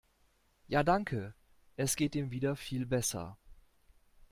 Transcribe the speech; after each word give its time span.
Ja 0.67 0.81
danke, 0.81 1.35
es 1.75 1.95
geht 1.95 2.15
im 2.15 2.31
wieder 2.31 2.55
viel 2.55 2.87
besser. 2.87 3.37